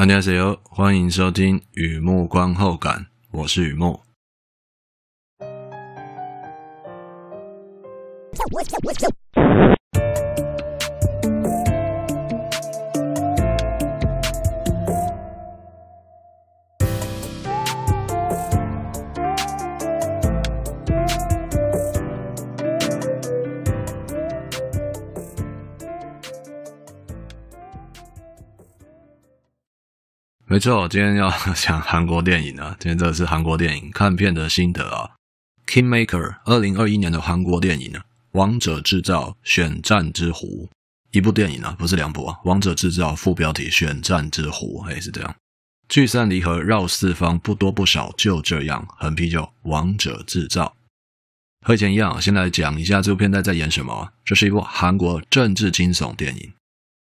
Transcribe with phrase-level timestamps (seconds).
[0.00, 4.00] 大家好，欢迎收听雨木观后感，我是雨木。
[30.50, 32.74] 没错，今天要 讲韩国电影啊。
[32.80, 35.10] 今天这是韩国电影看片的心得啊。
[35.68, 37.92] Kingmaker，二零二一年的韩国电影，
[38.32, 40.68] 《王者制造：选战之狐》
[41.12, 45.32] 一部电影啊，不是两部啊，《王者制造》副标题《选战之狐》哎，是这样。
[45.88, 48.84] 聚散离合绕四方，不多不少，就这样。
[48.98, 50.74] 横啤酒，《王者制造》
[51.64, 54.12] 和以前一样，先来讲一下这部片在在演什么。
[54.24, 56.52] 这是一部韩国政治惊悚电影。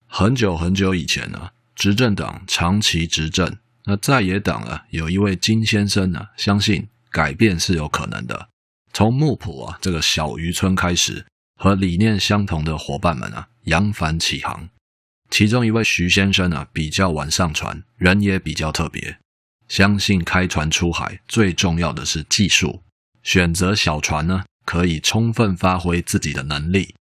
[0.05, 8.49] 很久很久以前呢、执政党长期执政，那在野党啊，有一位金先生呢、相信改变是有可能的。
[8.91, 11.23] 从木浦啊这个小渔村开始，
[11.55, 14.67] 和理念相同的伙伴们啊，扬帆起航。
[15.29, 19.19] 其中一位徐先生啊，比较晚上船，人也比较特别，
[19.67, 22.81] 相信开船出海最重要的是技术，
[23.21, 26.95] 选择小船呢，可以充分发挥自己的能力。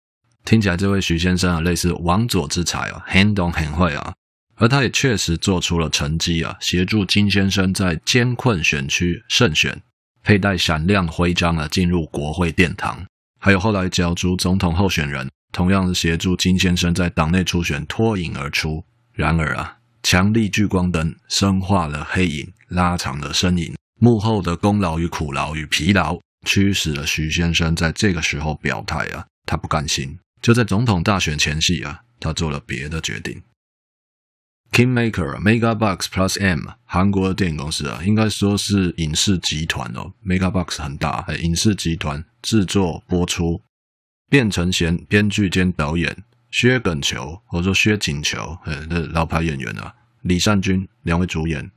[0.43, 4.15] 听起来这位徐先生啊，类似王佐之才啊，很懂很会啊。
[4.55, 9.81] 而他也确实做出了成绩啊，协助金先生在艰困选区胜选，
[10.23, 13.03] 佩戴闪亮徽章啊，进入国会殿堂。
[13.39, 18.83] 还有后来角逐总统候选人，同样是协助金先生在党内初选脱颖而出。
[19.13, 33.41] 然而啊，强力聚光灯深化了黑影，拉长了身影，幕后的功劳与苦劳与疲劳，驱使了徐先生在这个时候表态啊，他不甘心，就在总统大选前夕啊，他做了别的决定。
[34.73, 40.11] Kingmaker Megabox Plus M 韩国的电影公司啊，应该说是影视集团哦。
[40.25, 43.61] Megabox 很大，影视集团制作播出。
[44.31, 49.93] 卞承贤编剧兼导演，薛耿求或者说薛景求，呃，老牌演员啊。
[50.23, 51.69] 李善均两位主演。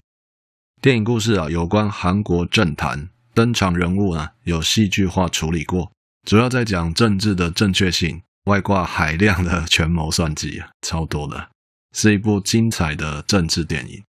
[0.81, 5.93] 电影故事啊，有关韩国政坛，登场人物呢有戏剧化处理过，
[6.27, 11.51] 主要在讲政治的正确性，外挂海量的权谋算计啊，超多的。
[11.99, 14.05] 是一部精彩的政治电影。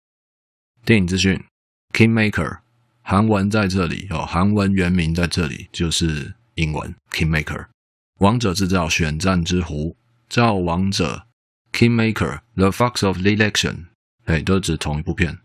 [0.84, 1.41] 电影资讯
[1.92, 2.58] ：Kingmaker，
[3.00, 7.66] 韩文在这里哦，韩文原名在这里就是英文 Kingmaker。
[8.19, 9.97] 王者制造：选战之狐，
[10.28, 11.28] 造王者
[11.70, 13.84] Kingmaker，The Fox of Election
[14.24, 15.38] 哎，都指同一部片。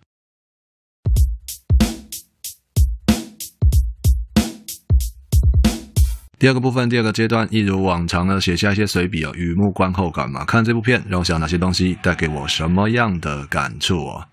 [6.42, 10.44] 第二个部分，第二个阶段，一如往常的写下一些随笔哦，雨木观后感嘛。
[10.44, 14.28] 看这部片，让我想到哪些东西带给我什么样的感触哦。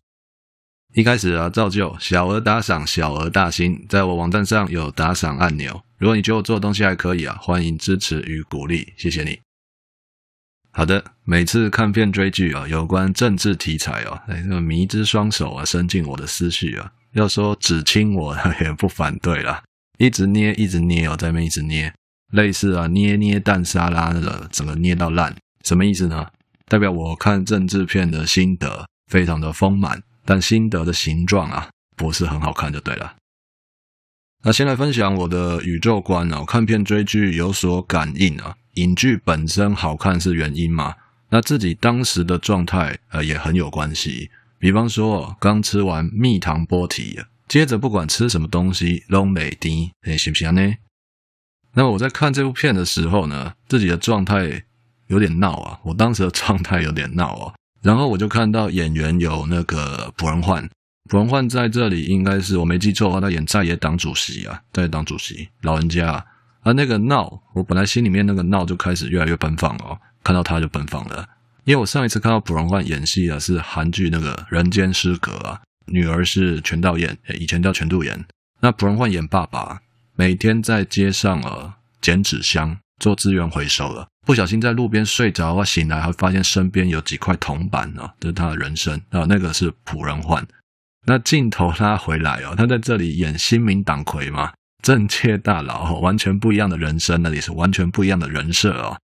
[0.95, 5.83] 一开始啊，照旧，小额打赏，小额大新，在我网站上有打赏按钮。
[5.99, 9.39] 如果你觉得我做的东西还可以啊，欢迎支持与鼓励，谢谢你。
[10.73, 19.63] 好的，每次看片追剧啊，有关政治题材哦，哎，那个迷之双手啊，伸进我的思绪啊，要说只亲我 也不反对啦。
[19.99, 21.93] 一直捏，一直捏哦，在那边一直捏，
[22.33, 26.27] 类似啊捏捏蛋沙拉那个，整个捏到烂，什么意思呢？
[26.67, 33.17] 代表我看政治片的心得非常的丰满，但心得的形状啊不是很好看就对了。
[34.45, 40.95] 那先来分享我的宇宙观哦，看片追剧有所感应啊，影剧本身好看是原因嘛？
[41.31, 47.19] 那自己当时的状态呃也很有关系，比方说刚吃完蜜糖波提。
[47.49, 50.75] 接着不管吃什么东西，拢袂甜，诶，行不行呢？
[51.75, 54.65] 那我在看这部片的时候呢，自己的状态
[55.07, 57.55] 有点闹啊，我当时的状态有点闹啊。
[57.83, 60.69] 然后我就看到演员有那个朴仁焕，
[61.09, 66.25] 朴仁焕在这里应该是我没记错的话，他演在野党主席啊，在野党主席老人家啊，
[66.63, 71.27] 而那个闹，我本来心里面那个闹就开始越来越奔放哦，看到他就奔放了，
[71.65, 75.63] 因为我上一次看到朴仁焕演戏啊，是韩剧那个《人间失格》啊。
[75.91, 78.25] 女儿是全道演，以前叫全度妍。
[78.61, 79.81] 那朴仁焕演爸爸，
[80.17, 90.47] 每天在街上呃捡纸箱做资源回收了，不小心在路边睡着啊，醒来还发现身边有几块铜板啊，这是他的人生啊，那个是朴仁焕。
[91.07, 94.53] 那镜头拉回来哦，他在这里演新民党魁嘛，
[94.83, 98.99] 政界大佬，完全不一样的人生，那里是完全不一样的人设哦。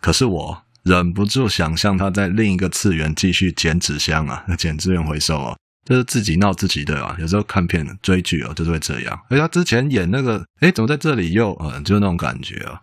[0.00, 5.58] 可是我忍不住想象他在另一个次元继续捡纸箱啊，捡资源回收哦。
[5.88, 9.18] 就是自己闹自己的啊，有时候看片追剧哦，就是会这样。
[9.30, 12.82] 而他之前演那个，哎，怎么在这里又啊，就是那种感觉啊。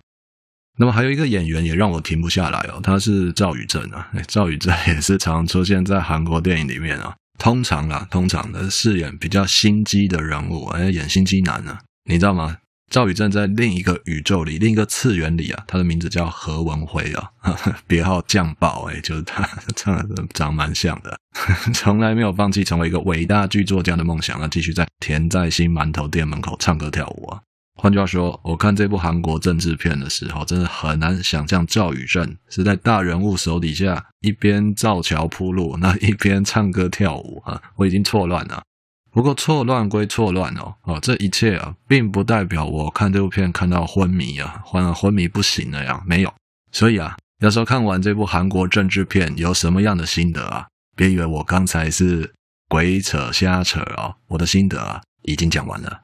[0.80, 4.10] 那么还有一个演员也让我停不下来哦，他是赵宇镇啊。
[4.28, 7.16] 赵宇镇也是常出现在韩国电影里面啊。
[7.38, 11.80] 通常啊，通常的饰演比较心机的人物，哎，演心机男呢、啊，
[12.10, 12.58] 你知道吗？
[12.92, 17.32] 赵宇镇在另一个宇宙里，另一个次元里啊，他的名字叫何文辉啊，
[17.88, 19.44] 别号酱爆，哎，就是他
[19.76, 21.18] 长得长蛮像的，
[21.74, 27.40] 从来没有放弃成为一个伟大剧作家的梦想啊，继续在田在心馒头店门口唱歌跳舞啊。
[27.78, 37.62] 换句话说，我看这部韩国政治片的时候，真的很难想象赵宇镇是在大人物手底下一边造桥铺路，那一边唱歌跳舞啊！
[37.76, 38.64] 我已经错乱了。
[39.12, 46.34] 不过错乱归错乱哦，哦，这一切啊，并不代表我看这部片看到昏迷啊，昏昏迷不醒那样，没有。
[46.72, 50.68] 所以啊，要说看完这部韩国政治片有什么样的心得啊？
[50.96, 52.34] 别以为我刚才是
[52.70, 56.02] 鬼扯瞎扯哦，我的心得啊，已经讲完了。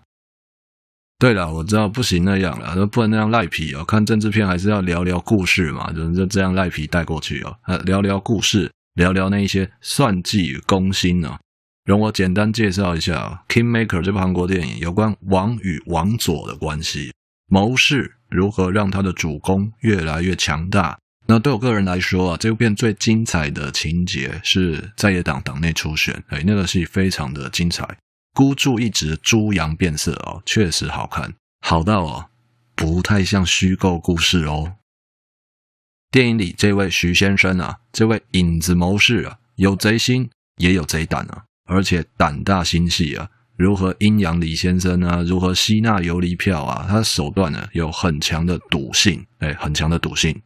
[1.18, 3.84] 对了，我知道不行那样了，都不能那样赖皮哦。
[3.86, 7.56] 看政治片还是要聊聊故事嘛，就就这样赖皮带过去哦。
[7.86, 11.38] 聊聊故事，聊聊那一些算计与攻心哦。
[11.86, 17.14] 容我简单介绍一下啊《Kingmaker》这部韩国电影，有关王与王佐的关系，
[17.48, 20.98] 谋士如何让他的主公越来越强大。
[21.32, 27.88] 那对我个人来说啊，这部片最精彩的情节是在野党党内初选，哎，那个戏非常的精彩。
[28.34, 32.26] 孤注一掷，猪羊变色哦，确实好看，好到哦，
[32.76, 34.74] 不太像虚构故事哦。
[36.12, 43.30] 电影里这位徐先生啊，这位影子谋士啊，有贼心也有贼胆啊，而且胆大心细啊。
[43.56, 50.38] 如何阴阳李先生啊，如何吸纳游离票啊，他的手段呢，有很强的赌性，哎，很强的赌性。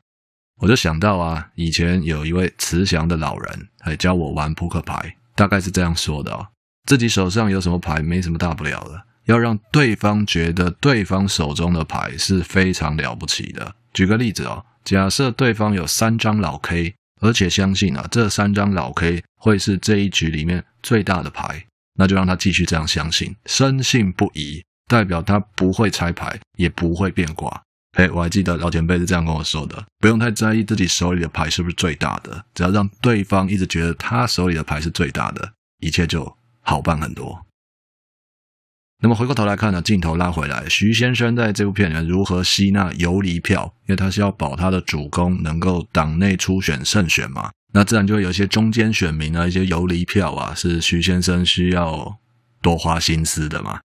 [0.62, 6.48] 我就想到啊，以前有一位慈祥的老人，还教我玩扑克牌，大概是这样说的哦。
[6.88, 9.02] 自己手上有什么牌，没什么大不了的。
[9.26, 13.76] 要让对方觉得对方手中的牌是非常了不起的。
[13.92, 21.66] 举个例子哦，假设对方有三张老 K，而且相信啊，这三张老 K 会是这一局里面最大的牌，
[21.96, 27.64] 那就让他继续这样相信，深信不疑，代表他不会拆牌，也不会变卦。
[27.96, 36.38] 哎，我还记得老前辈是这样跟我说的：不用太在意自己手里的牌是不是最大的，只要让对方一直觉得他手里的牌是最大的，一切就。
[36.68, 37.46] 好办很多。
[39.00, 43.72] 那么回过头来看呢，镜头拉回来，徐先生在这部片里面如何吸纳游离票？
[43.86, 52.18] 因为他是要保他的主公能够党内初选胜选嘛，那自然就会有一些中间选民啊，一些游离票啊，是徐先生需要
[52.64, 53.80] 多花心思的嘛。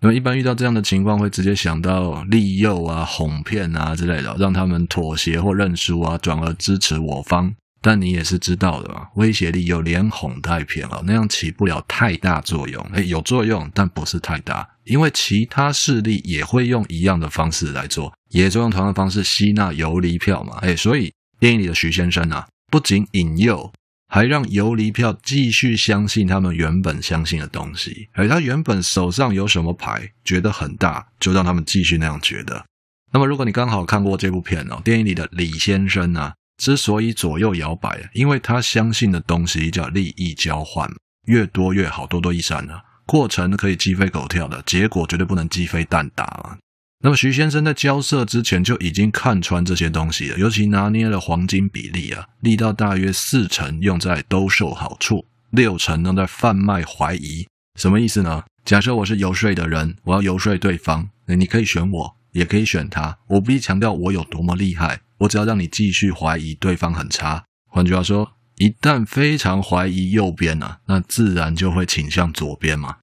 [0.00, 7.54] 那么一般遇到这样的情况，会直接想到利诱啊、哄骗啊之类的，让他们妥协或认输啊，转而支持我方。
[7.80, 12.84] 但你也是知道的嘛，威胁力又连哄带骗了，那样起不了太大作用。
[12.92, 20.58] 诶，有作用，但不是太大，因为其他势力也会用一样的方式来做，也是用同样的方式吸纳游离票嘛。
[20.62, 23.72] 诶，所以电影里的徐先生啊，不仅引诱，
[24.08, 28.08] 还让游离票继续相信他们原本相信的东西。
[28.14, 32.64] 而他原本手上有什么牌，觉得很大，就让他们继续那样觉得。
[33.12, 36.34] 那么，如果你刚好看过这部片哦，电影里的李先生啊。
[36.58, 40.90] 之所以左右摇摆，因为他相信的东西叫利益交换，
[41.26, 42.82] 越多越好，多多益善啊。
[43.06, 46.58] 过程可以鸡飞狗跳的，结果绝对不能鸡飞蛋打啊。
[47.00, 57.46] 那么徐先生在交涉之前就已经看穿这些东西了，尤其拿捏了黄金比例啊，力道大约四成用在兜售好处，六成用在贩卖怀疑。
[57.78, 58.42] 什么意思呢？
[58.64, 65.00] 假设我是游说的人，我要游说对方，你可以选我，也可以选他，我不必强调我有多么厉害。
[65.18, 67.44] 我只要让你继续怀疑对方很差。
[67.70, 72.96] 换句话说，一旦非常怀疑右边啊，那自然就会倾向左边嘛。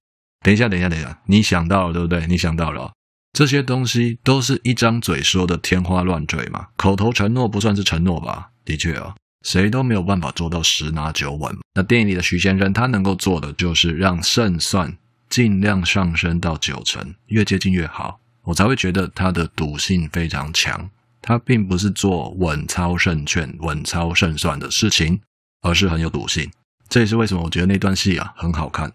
[0.44, 2.26] 等一下，等一下，等一下，你想到了对不对？
[2.26, 2.92] 你想到了，
[3.36, 6.68] 这些东西都是一张嘴说的天花乱坠嘛。
[6.74, 8.48] 口头承诺不算是承诺吧？
[8.64, 11.54] 的确啊，谁都没有办法做到十拿九稳。
[11.74, 14.96] 那电影里的徐先生，他能够做的就是让胜算
[15.28, 20.88] 尽量上升到九成，越接近越好，我才会觉得他的赌性非常强。
[21.20, 25.20] 他并不是做稳操胜券、稳操胜算的事情，
[25.60, 26.50] 而是很有赌性。
[26.88, 28.90] 这也是为什么我觉得那段戏啊很好看。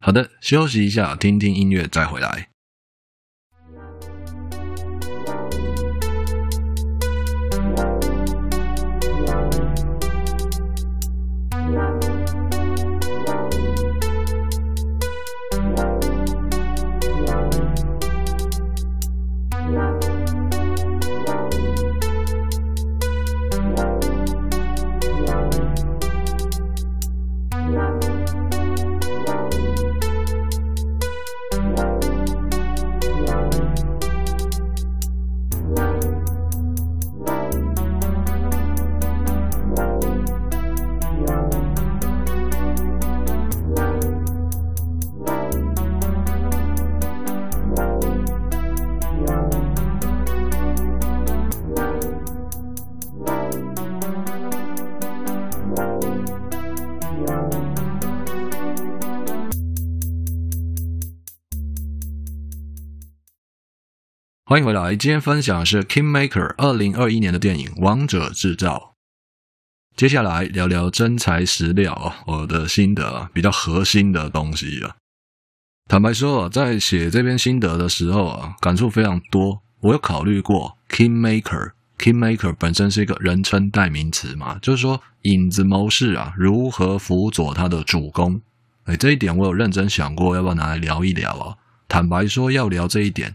[0.00, 2.48] 好的，休息一下，听听音乐，再回来。
[64.48, 68.94] 欢迎回来，今天分享的是 Kingmaker 二零二一年的电影《王者制造》。
[69.96, 74.94] 接下来聊聊真材实料啊，我的心得啊，比较核心的东西啊。
[75.88, 79.60] 坦白说啊，在写这篇心得的时候啊，感触非常多。
[79.80, 88.40] 我有考虑过 Kingmaker，Kingmaker 本身是一个人称代名词嘛，就是说影子谋士啊，如何辅佐他的主公。
[88.84, 91.56] 哎，这一点我有认真想过，要不要拿来聊一聊啊？
[91.88, 93.34] 坦白说，要聊这一点。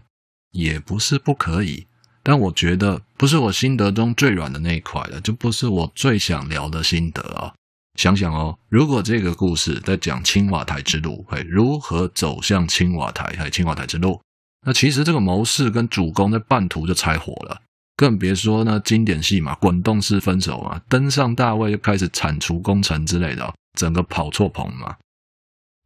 [0.52, 1.86] 也不是不可以，
[2.22, 7.52] 但我觉得不是我心得中最软的那一块了，就不是我最想聊的心得啊。
[7.98, 14.20] 想想哦，如果这个故事在讲青瓦台之路，嘿，如何走向青瓦台，嘿，青瓦台之路，
[14.64, 17.60] 那其实这个谋士跟主公在半途就拆伙了，
[17.96, 24.96] 更别说呢经典戏嘛，滚动式分手嘛，登上大位就开始铲除功臣之类的，整个跑错棚嘛。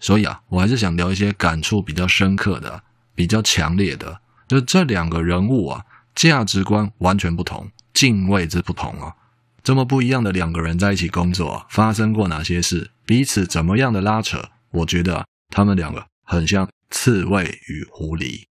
[0.00, 2.82] 所以啊，我还是想聊一些感触比较深刻的、
[3.14, 4.20] 比较强烈的。
[4.48, 5.84] 就这两个人物啊，
[6.14, 9.14] 价值观完全不同，敬畏之不同啊，
[9.62, 12.90] 这么不一样的两个人在一起工作，发生过哪些事？
[13.04, 14.50] 彼此怎么样的拉扯？
[14.70, 18.44] 我觉得，他们两个很像刺猬与狐狸。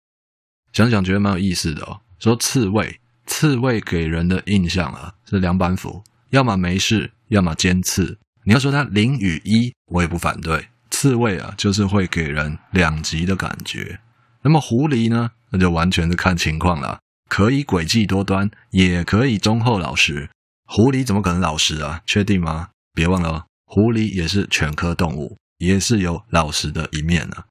[0.74, 2.02] 想想觉得蛮有意思的哦。
[2.20, 8.18] 说刺猬，刺猬给人的印象啊是两板斧，要么没事，要么尖刺。
[8.44, 10.68] 你要说它零与一，我也不反对。
[10.90, 14.00] 刺猬啊，就是会给人两极的感觉。
[14.46, 15.32] 那么狐狸呢？
[15.50, 20.30] 那就完全是看情况了，可以诡计多端，也可以忠厚老实。
[20.68, 22.04] 狐狸怎么可能老实啊？
[22.06, 22.70] 确定吗？
[22.94, 27.46] 别忘了，狐狸也是犬科动物，也是有老实的一面呢。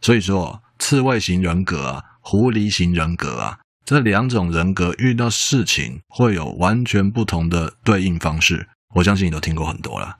[0.00, 8.68] 所以说，刺猬型人格啊，狐狸型人格啊，这两种人格遇到事情会有完全不同的对应方式。
[8.96, 10.18] 我相信你都听过很多了。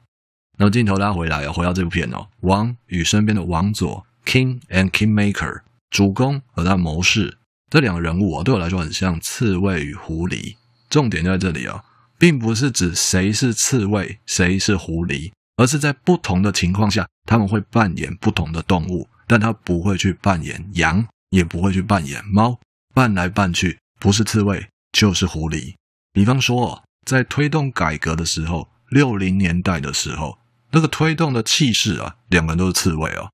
[0.56, 5.62] 那么镜头拉回来，回到这部片哦，王与身边的王佐，King and Kingmaker。
[5.96, 7.38] 主公和他谋士
[7.70, 10.54] 这两个人物啊，对我来说很像刺猬与狐狸。
[10.90, 11.82] 重点就在这里啊，
[12.18, 19.08] 并不是指谁是刺猬，谁是狐狸，而是在不同的情况下，他们会扮演不同的动物。
[19.26, 22.60] 但他不会去扮演羊，也不会去扮演猫，
[22.92, 25.76] 扮来扮去，不是刺猬就是狐狸。
[26.12, 30.36] 比方说，在推动改革的时候，六零年代的时候，
[30.72, 33.30] 那个推动的气势啊，两个人都是刺猬哦。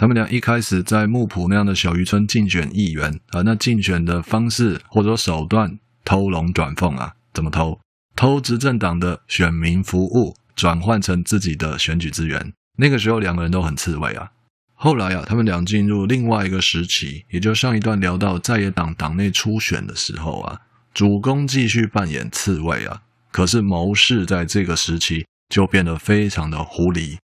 [0.00, 7.78] 他们俩一开始在木浦那样的小渔村竞选议员啊，那竞选的方式或者说手段偷龙转凤啊，怎么偷？
[8.16, 12.54] 偷执政党的选民服务，转换成自己的选举资源。
[12.78, 14.30] 那个时候两个人都很刺猬啊。
[14.72, 20.62] 后来啊，他们俩进入另外一个时期，也就上一段聊到在野党党内初选的时候啊，
[20.94, 27.18] 主公继续扮演刺猬啊，可是谋士在这个时期就变得非常的狐狸。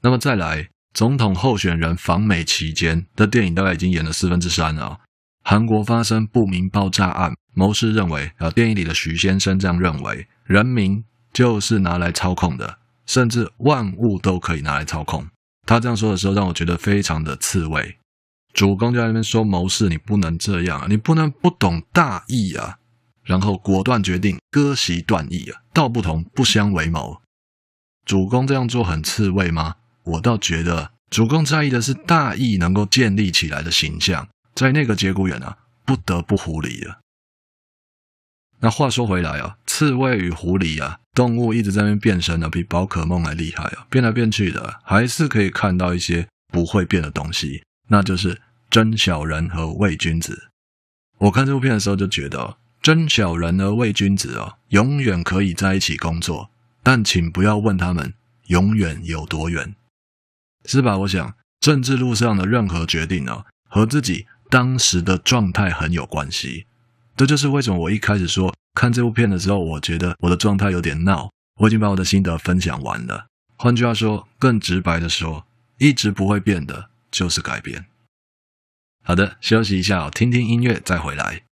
[0.00, 0.70] 那么再来。
[0.94, 5.00] 总统候选人访美期间的电影大概已经演了四分之三了。
[5.42, 15.26] 韩国发生不明爆炸案，谋士认为，啊，电影里的徐先生这样认为，人民就是拿来操控的，甚至万物都可以拿来操控。
[15.66, 17.98] 他这样说的时候，让我觉得非常的刺猬。
[18.52, 22.78] 主公就在那边说，谋士你不能这样，你不能不懂大义啊，
[23.24, 27.20] 然后果断决定割席断义啊，道不同不相为谋。
[28.06, 29.74] 主公这样做很刺猬吗？
[30.04, 37.00] 我倒觉得，主公在意的是大义能够建立起来的形象，在那个节骨眼啊，不得不狐狸了。
[38.60, 50.50] 那话说回来啊，刺猬与狐狸啊，动物一直在那边变身呢，比宝可梦还厉害啊，变来变去的，还是可以看到一些不会变的东西，那就是真小人和伪君子。
[51.18, 56.50] 我看这部片的时候就觉得，真小人和伪君子哦，永远可以在一起工作，
[56.82, 58.14] 但请不要问他们
[58.46, 59.74] 永远有多远。
[60.64, 60.98] 是吧？
[60.98, 66.66] 我想政治路上的任何决定呢，和自己当时的状态很有关系。
[67.16, 71.30] 这就是为什么我一开始说看这部片的时候，我觉得我的状态有点闹。
[71.60, 73.26] 我已经把我的心得分享完了。
[73.56, 75.46] 换句话说，更直白的说，
[75.78, 77.86] 一直不会变的就是改变。
[79.04, 81.43] 好的，休息一下，听听音乐再回来。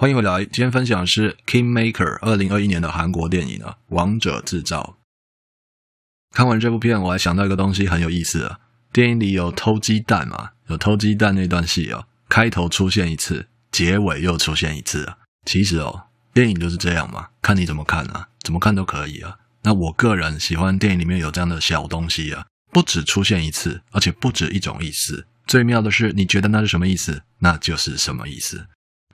[0.00, 0.42] 欢迎回来。
[0.46, 1.92] 今天分享的是《Kingmaker》
[2.22, 4.96] 二零二一年的韩国电影啊，《王者制造》。
[6.34, 8.60] 看完这部片，我还想到一个东西很有意思啊。
[8.94, 10.52] 电影里有偷鸡蛋嘛？
[10.68, 15.18] 有偷鸡蛋那段戏啊，开头出现一次，结尾又出现一次啊。
[15.44, 19.36] 其实哦，电影就是这样嘛，看你怎么看啊，怎么看都可以啊。
[19.64, 25.26] 那我个人喜欢电影里面有这样的小东西啊，不只出现一次，而且不止一种意思。
[25.46, 28.66] 最妙的是，你觉得那是什么意思，那就是什么意思。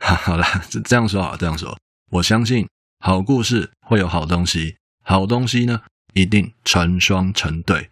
[0.23, 1.77] 好了，这这样说好，这样说，
[2.13, 2.69] 我相信
[3.01, 5.83] 好故事会有好东西，好东西呢
[6.15, 7.89] 一定成双成对。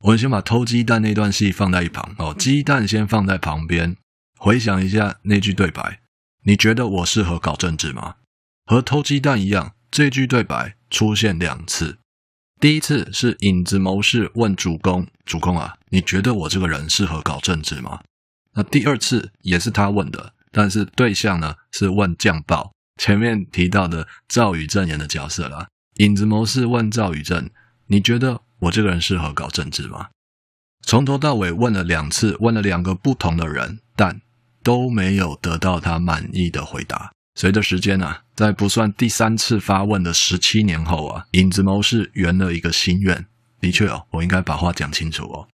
[0.00, 3.96] 我们先把偷鸡蛋那段戏放在一旁哦，鸡蛋先放在旁边，
[4.38, 6.00] 回想一下那句对白，
[6.44, 8.16] 你觉得我适合搞政治吗？
[8.64, 11.98] 和偷鸡蛋一样，这句对白出现两次，
[12.58, 18.00] 第一次是影子谋士问主公，主公啊，你觉得我这个人适合搞政治吗？
[18.54, 20.32] 那第二次也是他问的。
[20.56, 25.68] 但是对象呢是问将报，前面提到的赵宇正演的角色啦。
[25.96, 27.50] 影子谋士问赵宇正
[27.88, 30.08] ：“你觉得我这个人适合搞政治吗？”
[30.80, 34.22] 从头到尾问了两次，问了两个不同的人，但
[34.62, 37.12] 都没有得到他满意的回答。
[37.34, 43.26] 随着时间啊，在不算第三次发问的十七年后啊，影子谋士圆了一个心愿。
[43.60, 45.48] 的确哦，我应该把话讲清楚哦。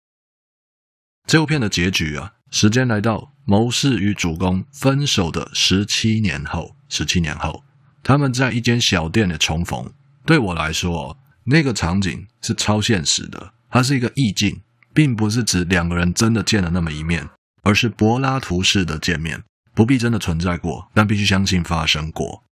[1.27, 2.35] 这部片的结局啊。
[2.53, 7.65] 时间来到谋士与主公分手的十七年后，十七年后，
[8.03, 9.91] 他们在一间小店的重逢。
[10.27, 14.61] 对我来说，那个场景是超现实的，它是一个意境，
[14.93, 17.27] 并不是指两个人真的见了那么一面，
[17.63, 19.43] 而是柏拉图式的见面，
[19.75, 22.45] 不必真的存在过，但必须相信发生过。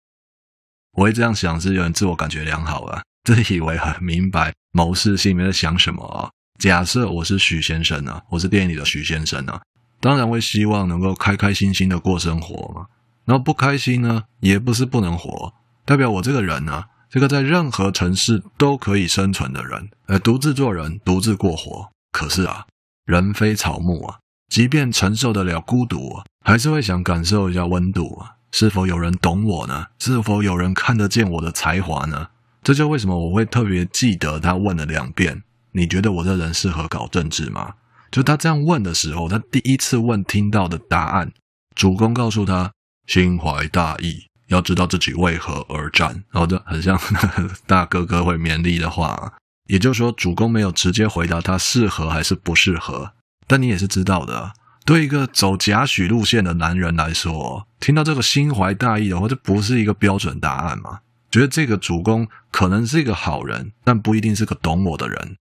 [0.93, 6.31] 我会这样想，是有人自我感觉良好啊，自以为很明白谋士心里面在想什么啊。
[6.57, 9.61] 假设我是许先生啊，我是电影里的许先生啊。
[9.99, 12.87] 当然会希望能够开开心心的过生活嘛，
[13.25, 15.53] 然后不开心呢，也不是不能活，
[15.85, 21.89] 代表我这个人呢，这个在任何城市都可以生存的人，呃，独自做人，独自过活。
[22.11, 22.65] 可是啊，
[23.05, 24.17] 人非草木啊，
[24.49, 29.87] 即便承受得了孤独啊，还是会想感受一下温度啊，是否有人懂我呢？
[29.99, 32.29] 是否有人看得见我的才华呢？
[32.63, 37.73] 这就为什么我会特别记得他问了两遍，你觉得我这人适合搞政治吗？
[38.11, 41.31] 就他这样问的时候，他第一次问听到的答案，
[41.75, 42.71] 主公告诉他
[43.05, 49.33] 心怀大义，要知道自己为何而战，然后就很像呵 呵大哥哥会勉励的话。
[49.67, 53.13] 也就是说，主公没有直接回答他适合还是不适合，
[53.45, 61.01] 但你也是知道的，对一个走贾诩路线的男人来说，听到这个心怀大义的话，这不是一个标准答案嘛？
[61.29, 65.37] 觉得这个主公可能是一个好人，但不一定是个懂我的人。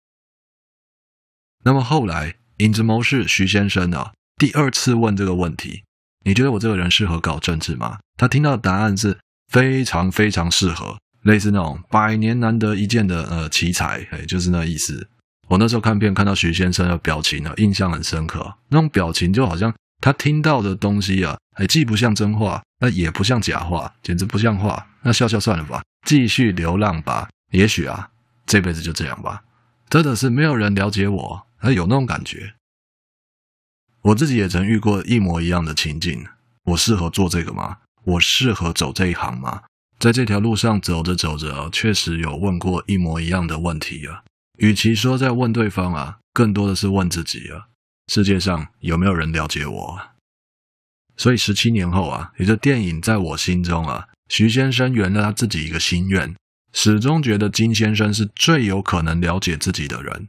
[1.64, 2.34] 那么后来。
[2.58, 5.84] 影子谋士徐先生啊，第二次问这个问题，
[6.24, 7.98] 你觉得我这个人适合搞政治吗？
[8.16, 9.16] 他听到的答案是
[9.52, 15.08] 非常非常适合，类似那种百年难得一见的呃奇才，哎，就是那意思。
[15.46, 24.84] 我那时候看片看到徐先生的表情啊，印象很深刻，那种表情就好像他听到的东西啊，哎，既不像真话，那也不像假话，简直不像话。
[25.02, 27.28] 那笑笑算了吧，继续流浪吧。
[27.52, 28.10] 也许啊，
[28.46, 29.44] 这辈子就这样吧。
[29.88, 31.46] 真的是没有人了解我。
[31.60, 32.54] 他有那种感觉，
[34.02, 36.26] 我自己也曾遇过一模一样的情境。
[36.64, 37.78] 我适合做这个吗？
[38.04, 39.62] 我适合走这一行吗？
[39.98, 44.22] 在这条路上走着走着啊，确实有问过一模一样的问题啊。
[44.58, 47.68] 与其说在问对方啊，更多的是问自己啊：
[48.06, 50.00] 世界上有没有人了解我？
[51.16, 56.36] 所以十七年后啊，也就电影在我心中啊，徐先生圆了他自己一个心愿，
[56.72, 60.28] 始终觉得金先生是最有可能了解自己的人。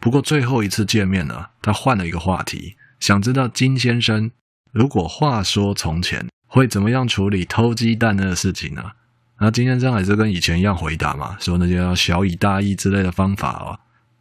[0.00, 4.30] 不过最后一次见面呢，他换了一个话题，想知道金先生
[4.72, 8.92] 如果话说从前会怎么样处理偷鸡蛋那个事情呢？
[9.40, 13.78] 那金先生还是跟以前一样回答嘛，说那些要晓以大义之类的方法啊。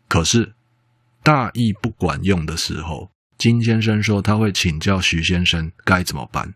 [0.07, 0.53] 可是
[1.23, 6.53] 大义不管用的时候，金先生说他会请教徐先生该怎么办。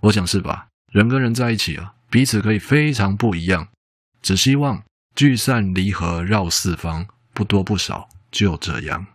[0.00, 0.68] 我想是吧？
[0.92, 3.68] 人跟人在一起啊，彼此可以非常不一样，
[4.22, 4.82] 只希望
[5.14, 8.08] 聚散离合绕四方，不多不少。
[8.30, 9.06] 就这样。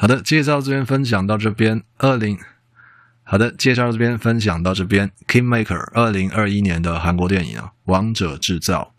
[0.00, 1.82] 好的，介绍这边分享到这边。
[1.96, 2.38] 二零，
[3.24, 5.10] 好的，介绍这边分享到这边。
[5.26, 8.94] Kingmaker，二零二一年的韩国电影啊，《王者制造》。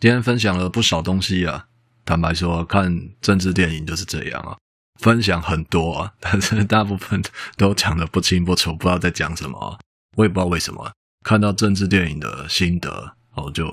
[0.00, 1.68] 今天分享了不少东西啊。
[2.06, 4.56] 坦白说，看政治电影就是这样啊。
[4.98, 7.22] 分享很多啊， 但是大部分
[7.56, 9.78] 都讲得不清不楚，不知道在讲什么。
[10.16, 10.92] 我也不知道为什么，
[11.24, 13.72] 看到政治电影的心得，我就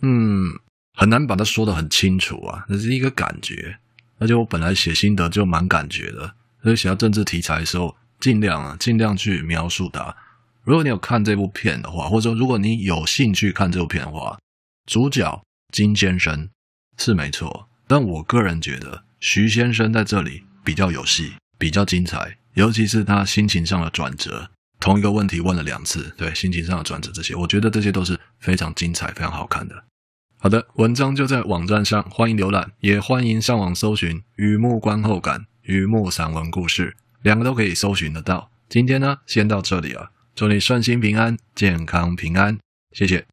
[0.00, 0.50] 嗯，
[0.94, 3.78] 很难把它说得很清楚啊，那是一个感觉。
[4.18, 10.14] 而且我本来写心得就蛮感觉的，所以写到政治题材的时候，尽量啊，尽量去描述它。
[10.62, 14.38] 如果你有看这部片的话，或者说如果你有兴趣看这部片的话，
[14.86, 16.48] 主角金先生
[16.98, 24.50] 是没错，但我个人觉得徐先生在这里比较有戏，比较精彩，尤其是他心情上的转折。
[24.80, 29.84] 同一个问题问了两次，对，心情上的转折这些，我觉得这些都是非常精彩、非常好看的。
[30.38, 36.90] 好的，文章就在网站上，欢迎浏览，也欢迎上网搜寻《雨幕观后感》《雨幕散文故事》，
[37.22, 38.50] 两个都可以搜寻得到。
[38.68, 42.58] 今天呢，先到这里了，祝你顺心平安、健康平安，
[42.90, 43.24] 谢谢。